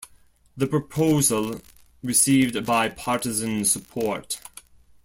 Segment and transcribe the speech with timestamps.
[0.57, 1.61] The proposal
[2.01, 4.41] received bipartisan support.